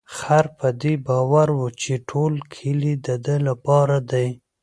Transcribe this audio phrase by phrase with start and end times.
[0.15, 4.27] خر په دې باور و چې ټول کلي د ده لپاره دی.